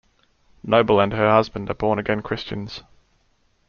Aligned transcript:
Noble 0.63 0.99
and 0.99 1.13
her 1.13 1.29
husband 1.29 1.69
are 1.69 1.75
born 1.75 1.99
again 1.99 2.23
Christians. 2.23 2.81